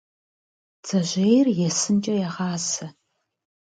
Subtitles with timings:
[0.81, 2.87] Бдзэжьейр есынкӏэ егъасэ.